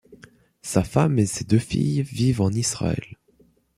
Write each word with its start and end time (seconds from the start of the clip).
Sa 0.63 0.83
femme 0.83 1.19
et 1.19 1.27
ses 1.27 1.43
deux 1.43 1.59
filles 1.59 2.01
vivent 2.01 2.41
en 2.41 2.49
Israël. 2.51 3.17